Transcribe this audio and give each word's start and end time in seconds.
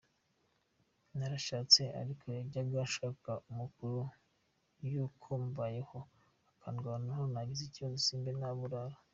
Narashatse 1.17 1.81
ariko 2.01 2.25
yajyaga 2.37 2.75
ashaka 2.87 3.29
amakuru 3.49 3.97
y’uko 4.91 5.29
mbayeho 5.47 5.97
akandwanaho 6.51 7.23
nagize 7.33 7.63
ikibazo 7.65 7.97
simbe 8.05 8.31
naburara. 8.39 8.97